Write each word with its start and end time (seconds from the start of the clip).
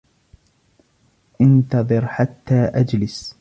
انتظر 1.41 2.07
حتى 2.07 2.53
أجلس. 2.55 3.29